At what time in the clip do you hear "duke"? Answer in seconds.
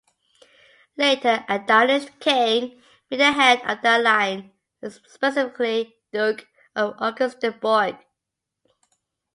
6.11-6.47